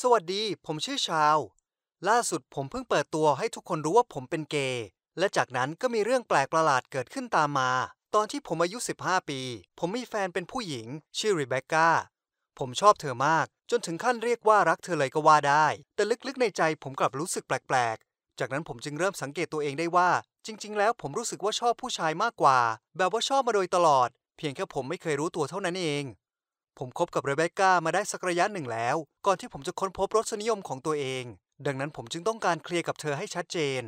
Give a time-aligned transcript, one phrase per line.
[0.00, 1.36] สวัสดี ผมชื่อชาว
[2.08, 4.86] ล่าสุดผมเพิ่งเปิดตัวให้ทุกคนรู้ว่าผมเป็นเกย์
[5.18, 7.70] และจากนั้นก็มีเรื่องแปลกประหลาดเกิดขึ้นตามมา
[8.14, 9.40] ตอนที่ผมอายุ 15 ปี
[9.78, 10.86] ผมมีแฟนเป็นผู้หญิง
[11.18, 11.88] ชื่อรีเบคก้า
[12.58, 20.10] ผมชอบเธอมาก จนถึงขั้นเรียกว่ารักเธอเลยก็ว่าได้ แต่ลึกๆในใจผมกลับรู้สึกแปลกๆ จากนั้นผมจึงเริ่มสังเกตตัวเองได้ว่า
[20.46, 22.58] จริง ๆ แล้วผมรู้สึกว่าชอบผู้ชายมากกว่า
[22.96, 26.04] แบบว่าชอบมาโดยตลอด เพียงแค่ผมไม่เคยรู้ตัวเท่านั้นเอง
[26.78, 28.96] ผมคบกับเรเบคก้ามาได้สักระยะหนึ่งแล้ว
[29.26, 31.24] ก่อนที่ผมจะค้นพบรสนิยมของตัวเอง
[31.66, 33.82] ดังนั้นผมจึงต้องการเคลียร์กับเธอให้ชัดเจน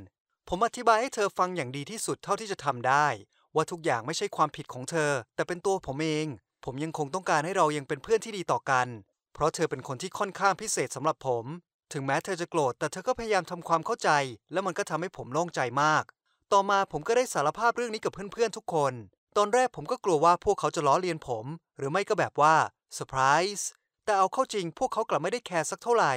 [0.48, 3.06] ผมอธิบายให้เธอฟังอย่างดีที่สุดเท่าที่จะทำได้
[3.54, 6.26] ว่าทุกอย่างไม่ใช่ความผิดของเธอ แต่เป็นตัวผมเอง
[6.64, 8.86] ผมยังคงต้องการให้เรายังเป็นเพื่อนที่ดีต่อกัน
[9.34, 11.44] เพราะเธอเป็นคนที่ค่อนข้างพิเศษสำหรับผม
[11.92, 14.10] ถึงแม้เธอจะโกรธแต่เธอก็พยายามทำความเข้าใจ
[14.52, 16.04] และมันก็ทำให้ผมโล่งใจมาก
[16.52, 18.92] ต่อมาผมก็ได้สารภาพเรื่องนี้กับเพื่อนๆทุกคน
[19.38, 22.54] ตอนแรกผมก็กลัวว่าพวกเขาจะล้อเลียนผม หรือไม่ก็แบบว่า
[22.94, 23.20] เซอร์ไพร
[23.58, 23.68] ส์
[24.04, 26.14] แต่เอาเข้าจริงพวกเขากลับไม่ได้แคร์สักเท่าไหร่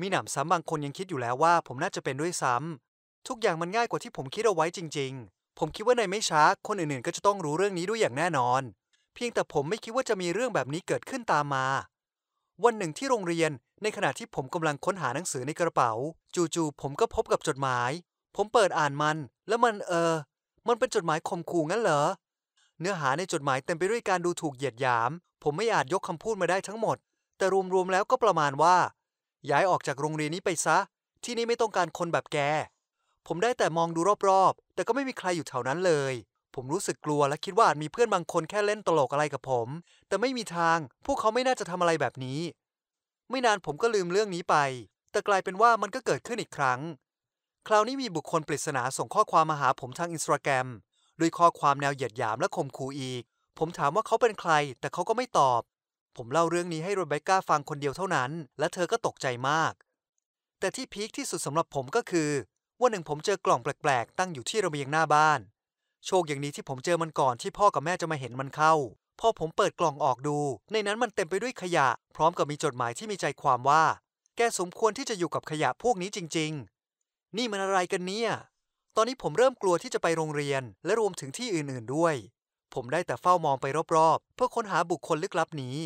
[0.00, 8.62] มีหนำซ้ำบางคนยังคิดอยู่แล้วว่าผมน่าจะเป็นด้วยซ้ำทุกอย่างมันง่ายกว่าที่ผมคิดเอาไว้จริง ๆ ผมคิดว่าในไม่ช้าคนอื่นๆ ก็จะต้องรู้เรื่องนี้ด้วยอย่างแน่นอน
[9.14, 11.66] เพียงแต่ผมไม่คิดว่าจะมีเรื่องแบบนี้เกิดขึ้นตามมา
[12.64, 13.50] วันหนึ่งที่โรงเรียน
[13.82, 15.92] ในขณะที่ผมกำลังค้นหาหนังสือในกระเป๋า
[16.34, 17.90] จู่ๆผมก็พบกับจดหมาย
[18.36, 19.16] ผมเปิดอ่านมัน
[19.48, 20.14] แล้วมันเออ
[20.68, 22.02] มันเป็นจดหมายข่มขู่งั้นเหรอ
[22.82, 25.10] เนื้อหาในจดหมายเต็มไปด้วยการดูถูกเหยียดหยาม
[25.42, 26.96] ผมไม่อาจยกคำพูดมาได้ทั้งหมด
[27.36, 28.76] แต่รวมๆแล้วก็ประมาณว่า
[29.50, 30.78] ย้ายออกจากโรงเรียนนี้ไปซะ
[31.24, 32.38] ที่นี่ไม่ต้องการคนแบบแก
[33.26, 36.14] ผมได้แต่มองดูรอบๆ แต่ก็ไม่มีใครอยู่แถวนั้นเลย
[36.54, 39.68] ผมรู้สึกกลัวและคิดว่าอาจมีเพื่อนบางคนแค่เล่นตลกอะไรกับผม
[40.08, 42.40] แต่ไม่มีทาง พวกเขาไม่น่าจะทำอะไรแบบนี้
[43.30, 44.56] ไม่นานผมก็ลืมเรื่องนี้ไป
[45.10, 46.80] แต่กลายเป็นว่ามันก็เกิดขึ้นอีกครั้ง
[47.68, 50.68] คราวนี้มีบุคคลปริศนาส่งข้อความมาหาผมทางอินสตาแกรม
[51.20, 53.22] ด้วยข้อความแนวเหยียดหยามและข่มขู่อีก
[53.58, 55.62] ผมถามว่าเขาเป็นใคร แต่เขาก็ไม่ตอบ
[56.16, 59.72] ผมเล่าเรื่องนี้ให้โรเบคก้าฟังคนเดียวเท่านั้น และเธอก็ตกใจมาก
[60.60, 62.30] แต่ที่พีคที่สุดสำหรับผมก็คือ
[62.80, 65.40] วันหนึ่งผมเจอกล่องแปลกๆ ตั้งอยู่ที่ระเบียงหน้าบ้าน
[66.06, 68.74] โชคอย่างนี้ที่ผมเจอมันก่อนที่พ่อกับแม่จะมาเห็นมันเข้า
[69.20, 70.38] พอผมเปิดกล่องออกดู
[70.72, 73.84] ในนั้นมันเต็มไปด้วยขยะ พร้อมกับมีจดหมายที่มีใจความว่า
[74.36, 76.52] แกสมควรที่จะอยู่กับขยะพวกนี้จริง
[76.94, 78.30] ๆ นี่มันอะไรกันเนี่ย
[78.96, 82.14] ตอนนี้ผมเริ่มกลัวที่จะไปโรงเรียน และรวมถึงที่อื่นๆด้วย
[82.74, 83.66] ผมได้แต่เฝ้ามองไป
[83.96, 85.76] รอบๆ เพื่อค้นหาบุคคลลึกลับนี้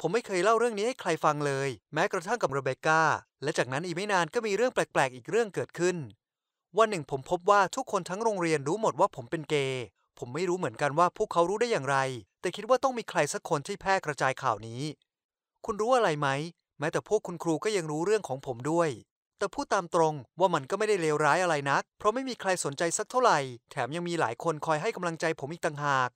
[0.00, 3.02] ผมไม่เคยเล่าเรื่องนี้ให้ใครฟังเลย แม้กระทั่งกับเรเบคก้า
[3.42, 5.96] และจากนั้นอีกไม่นานก็มีเรื่องแปลกๆ อีกเรื่องเกิดขึ้น
[6.78, 9.84] วันหนึ่งผมพบว่าทุกคนทั้งโรงเรียนรู้หมดว่าผมเป็นเกย์
[10.18, 11.98] ผมไม่รู้เหมือนกันว่าพวกเขารู้ได้อย่างไร
[12.40, 14.82] แต่คิดว่าต้องมีใครสักคนที่แพร่กระจายข่าวนี้
[15.64, 16.28] คุณรู้อะไรไหม
[16.78, 18.90] แม้แต่พวกคุณครูก็ยังรู้เรื่องของผมด้วย
[19.38, 23.38] แต่พูดตามตรงว่ามันก็ไม่ได้เลวร้ายอะไรนัก เพราะไม่มีใครสนใจสักเท่าไหร่
[23.70, 26.10] แถมยังมีหลายคนคอยให้กำลังใจผมอีกต่างหาก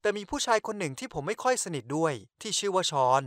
[0.00, 3.22] แต่มีผู้ชายคนหนึ่งที่ผมไม่ค่อยสนิทด้วย ที่ชื่อว่าชอน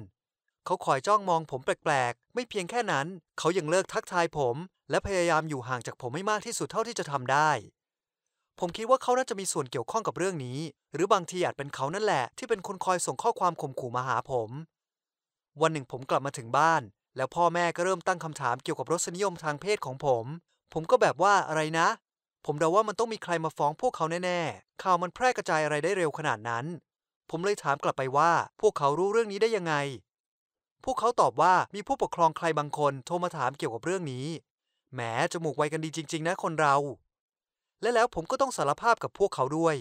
[0.65, 3.07] เขาคอยจ้องมองผมแปลกๆ ไม่เพียงแค่นั้น
[3.39, 4.55] เขายังเลิกทักทายผม
[4.89, 7.51] และพยายามอยู่ห่างจากผมให้มากที่สุดเท่าที่จะทำได้
[8.59, 10.59] ผมคิดว่าเขาน่าจะมีส่วนเกี่ยวข้องกับเรื่องนี้
[10.93, 14.49] หรือบางทีอาจเป็นเขานั่นแหละ ที่เป็นคนคอยส่งข้อความข่มขู่มาหาผม
[15.61, 16.81] วันหนึ่งผมกลับมาถึงบ้าน
[17.15, 20.25] แล้วพ่อแม่ก็เริ่มตั้งคำถามเกี่ยวกับรสนิยมทางเพศของผม
[20.73, 21.87] ผมก็แบบว่าอะไรนะ
[22.45, 26.65] ผมเดาว่ามันต้องมีใครมาฟ้องพวกเขาแน่ๆ ข่าวมันแพร่กระจายอะไรได้เร็วขนาดนั้น
[27.29, 28.31] ผมเลยถามกลับไปว่า
[28.61, 29.73] พวกเขารู้เรื่องนี้ได้ยังไง
[30.83, 34.25] พวกเขาตอบว่ามีผู้ปกครองใครบางคนโทรมาถามเกี่ยวกับเรื่องนี้
[34.93, 35.01] แหม
[35.33, 36.75] จมูกไวกันดีจริง ๆ นะคนเรา
[37.81, 39.75] และแล้วผมก็ต้องสารภาพกับพวกเขาด้วย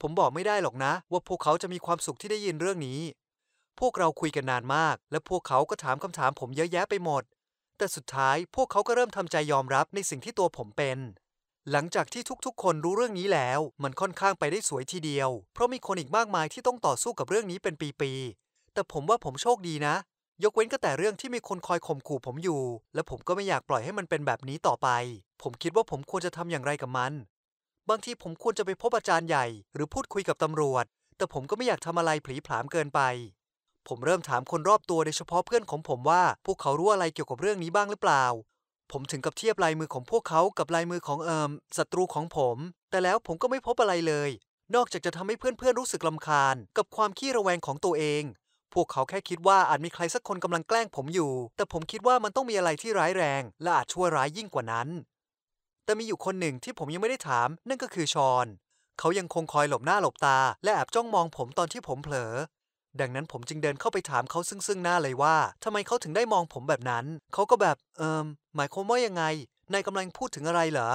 [0.00, 3.00] ผมบอกไม่ได้หรอกนะ ว่าพวกเขาจะมีความสุขที่ได้ยินเรื่องนี้
[3.80, 7.22] พวกเราคุยกันนานมาก และพวกเขาก็ถามคำถามผมเยอะแยะไปหมด
[7.78, 10.98] แต่สุดท้ายพวกเขาก็เริ่มทำใจยอมรับในสิ่งที่ตัวผมเป็น
[11.70, 19.94] หลังจากที่ทุกๆ คนรู้เรื่องนี้แล้ว มันค่อนข้างไปได้สวยทีเดียว เพราะมีคนอีกมากมายที่ต้องต่อสู้กับเรื่องนี้เป็นปีๆ แต่ผมว่าผมโชคดีนะ
[20.44, 22.62] ยกเว้นก็แต่เรื่องที่มีคนคอยข่มขู่ผมอยู่
[22.94, 24.88] และผมก็ไม่อยากปล่อยให้มันเป็นแบบนี้ต่อไป
[25.42, 27.12] ผมคิดว่าผมควรจะทำอย่างไรกับมัน
[27.88, 30.84] บางทีผมควรจะไปพบอาจารย์ใหญ่ หรือพูดคุยกับตำรวจ
[31.16, 33.00] แต่ผมก็ไม่อยากทำอะไรผลีผลามเกินไป
[33.88, 38.24] ผมเริ่มถามคนรอบตัวโดยเฉพาะเพื่อนของผมว่า พวกเขารู้อะไรเกี่ยวกับเรื่องนี้บ้างหรือเปล่า
[38.92, 42.56] ผมถึงกับเทียบลายมือของพวกเขากับลายมือของเอิมศัตรูของผม
[42.90, 44.30] แต่แล้วผมก็ไม่พบอะไรเลย
[44.74, 48.22] นอกจากจะทำให้เพื่อนๆรู้สึกลำคาญ กับความขี้ระแวงของตัวเอง
[48.74, 54.88] พวกเขาแค่คิดว่าอาจมีใครสักคนกำลังแกล้งผมอยู่ แต่ผมคิดว่ามันต้องมีอะไรที่ร้ายแรง และอาจชั่วร้ายยิ่งกว่านั้น
[55.84, 58.46] แต่มีอยู่คนหนึ่งที่ผมยังไม่ได้ถาม นั่นก็คือชอน
[58.98, 62.32] เขายังคงคอยหลบหน้าหลบตา และแอบจ้องมองผมตอนที่ผมเผลอ
[63.00, 67.04] ดังนั้นผมจึงเดินเข้าไปถามเขาซึ่งซึ่งหน้าเลยว่าทำไมเขาถึงได้มองผมแบบนั้น
[67.34, 68.26] เขาก็แบบ เอิม
[68.56, 69.22] หมายความว่ายังไง
[69.72, 70.90] นายกำลังพูดถึงอะไรเหรอ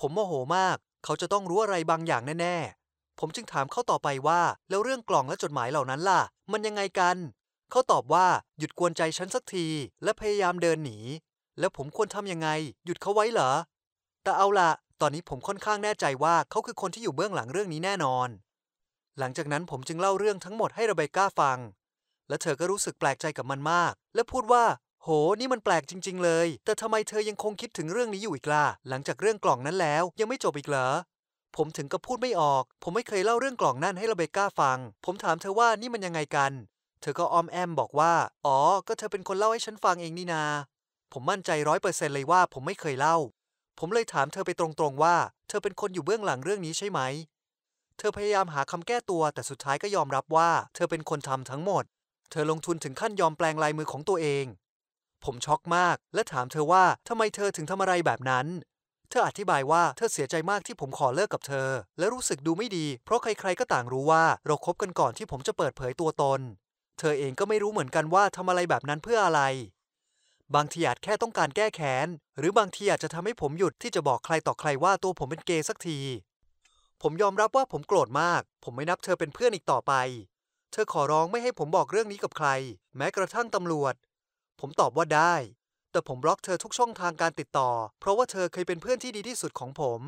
[0.00, 4.40] ผมโมโหมาก เขาจะต้องรู้อะไรบางอย่างแน่ๆ ผมจึงถามเขาต่อไปว่า
[4.70, 6.22] แล้วเรื่องกล่องและจดหมายเหล่านั้นล่ะ
[6.52, 7.16] มันยังไงกัน
[7.70, 8.26] เขาตอบว่า
[8.58, 9.66] หยุดกวนใจฉันสักที
[10.02, 10.98] และพยายามเดินหนี
[11.58, 12.48] แล้วผมควรทำยังไง
[12.84, 13.50] หยุดเขาไว้เหรอ
[14.22, 14.70] แต่เอาล่ะ
[15.00, 18.28] ตอนนี้ผมค่อนข้างแน่ใจว่าเขาคือคนที่อยู่เบื้องหลังเรื่องนี้แน่นอน
[19.18, 21.58] หลังจากนั้นผมจึงเล่าเรื่องทั้งหมดให้ระเบคก้าฟัง
[22.28, 24.64] และเธอก็รู้สึกแปลกใจกับมันมาก และพูดว่า
[25.02, 25.08] โห
[25.40, 30.88] นี่มันแปลกจริง ๆ เลย แต่ทำไมเธอยังคงคิดถึงเรื่องนี้อยู่อีกล่ะ หลังจากเรื่องกล่องนั้นแล้ว ยังไม่จบอีกเหรอ
[31.56, 36.52] ผมถึงกับพูดไม่ออก ผมไม่เคยเล่าเรื่องกล่องนั่นให้ระเบคก้าฟัง ผมถามเธอว่านี่มันยังไงกัน
[37.00, 38.12] เธอก็อ้อมแอมบอกว่า
[38.46, 38.58] อ๋อ
[38.88, 40.44] ก็เธอเป็นคนเล่าให้ฉันฟังเองนี่นา
[41.12, 43.16] ผมมั่นใจร้อยเปอร์เซ็นต์เลยว่าผมไม่เคยเล่า
[43.78, 45.16] ผมเลยถามเธอไปตรงๆว่า
[45.48, 47.00] เธอเป็นคนอยู่เบื้องหลังเรื่องนี้ใช่ไหม
[48.02, 51.84] เธอพยายามหาคำแก้ตัวแต่สุดท้ายก็ยอมรับว่า เธอเป็นคนทำทั้งหมด
[52.30, 54.44] เธอลงทุนถึงขั้นยอมแปลงลายมือของตัวเอง
[55.24, 58.46] ผมช็อกมาก และถามเธอว่าทำไมเธอถึงทำอะไรแบบนั้น
[59.10, 61.68] เธออธิบายว่าเธอเสียใจมากที่ผมขอเลิกกับเธอ
[61.98, 66.40] และรู้สึกดูไม่ดี เพราะใครๆก็ต่างรู้ว่าเราคบกันก่อนที่ผมจะเปิดเผยตัวตน
[66.98, 69.42] เธอเองก็ไม่รู้เหมือนกันว่าทำอะไรแบบนั้นเพื่ออะไร
[70.54, 72.06] บางทีอาจแค่ต้องการแก้แค้น
[72.38, 75.98] หรือบางทีอาจจะทำให้ผมหยุดที่จะบอกใครต่อใครว่าตัวผมเป็นเกย์สักที
[77.04, 79.92] ผมยอมรับว่าผมโกรธมาก ผมไม่นับเธอเป็นเพื่อนอีกต่อไป
[80.72, 82.48] เธอขอร้องไม่ให้ผมบอกเรื่องนี้กับใคร
[82.96, 83.94] แม้กระทั่งตำรวจ
[84.60, 85.34] ผมตอบว่าได้
[85.90, 87.70] แต่ผมบล็อกเธอทุกช่องทางการติดต่อ
[88.00, 90.00] เพราะว่าเธอเคยเป็นเพื่อนที่ดีที่สุดของผม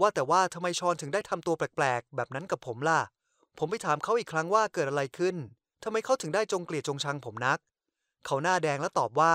[0.00, 3.00] ว่าแต่ว่าทำไมชอนถึงได้ทำตัวแปลกๆ แบบนั้นกับผมล่ะ
[3.58, 5.36] ผมไปถามเขาอีกครั้งว่าเกิดอะไรขึ้น
[5.84, 7.58] ทำไมเขาถึงได้จงเกลียดจงชังผมนัก
[8.26, 9.34] เขาหน้าแดงและตอบว่า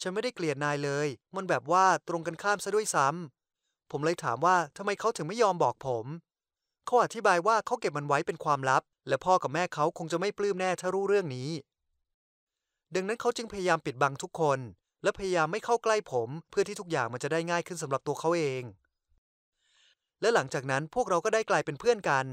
[0.00, 3.37] ฉันไม่ได้เกลียดนายเลย มันแบบว่าตรงกันข้ามซะด้วยซ้ำ
[3.90, 6.06] ผมเลยถามว่าทำไมเขาถึงไม่ยอมบอกผม
[6.84, 11.50] เขาอธิบายว่าเขาเก็บมันไว้เป็นความลับ และพ่อกับแม่เขาคงจะไม่ปลื้มแน่ถ้ารู้เรื่องนี้
[12.94, 14.58] ดังนั้นเขาจึงพยายามปิดบังทุกคน
[15.02, 18.62] และพยายามไม่เข้าใกล้ผม เพื่อที่ทุกอย่างมันจะได้ง่ายขึ้นสำหรับตัวเขาเอง
[20.20, 22.26] และหลังจากนั้นพวกเราก็ได้กลายเป็นเพื่อนกัน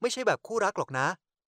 [0.00, 1.06] ไม่ใช่แบบคู่รักหรอกนะ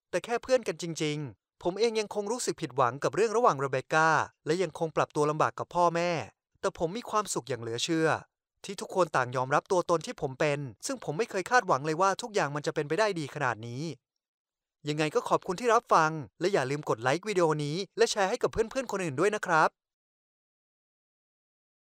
[0.09, 4.09] แต่แค่เพื่อนกันจริง ๆ ผมเองยังคงรู้สึกผิดหวังกับเรื่องระหว่างเรเบคก้า
[4.45, 6.11] และยังคงปรับตัวลำบากกับพ่อแม่
[6.59, 8.07] แต่ผมมีความสุขอย่างเหลือเชื่อ
[8.65, 13.83] ที่ทุกคนต่างยอมรับตัวตนที่ผมเป็น ซึ่งผมไม่เคยคาดหวังเลยว่าทุกอย่างมันจะเป็นไปได้ดีขนาดนี้
[14.89, 19.69] ยังไงก็ขอบคุณที่รับฟัง และอย่าลืมกดไลค์วิดีโอนี้ และแชร์ให้กับเพื่อนๆคนอื่นด้วยนะครับ